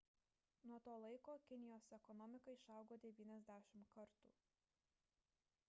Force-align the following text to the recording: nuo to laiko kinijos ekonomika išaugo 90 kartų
nuo 0.67 0.79
to 0.85 0.93
laiko 1.03 1.33
kinijos 1.49 1.85
ekonomika 1.97 2.55
išaugo 2.57 2.99
90 3.05 3.85
kartų 3.99 4.35